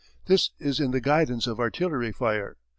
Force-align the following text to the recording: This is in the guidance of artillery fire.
This 0.25 0.49
is 0.57 0.79
in 0.79 0.89
the 0.89 0.99
guidance 0.99 1.45
of 1.45 1.59
artillery 1.59 2.11
fire. 2.11 2.57